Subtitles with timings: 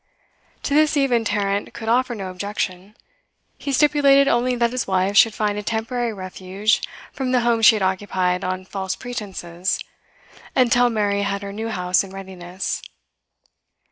[0.63, 2.95] To this even Tarrant could offer no objection;
[3.59, 6.81] he stipulated only that his wife should find a temporary refuge
[7.13, 9.77] from the home she had occupied on false pretences
[10.55, 12.81] until Mary had her new house in readiness.